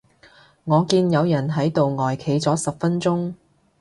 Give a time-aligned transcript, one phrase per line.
[0.63, 3.35] 我見有人喺度呆企咗成十分鐘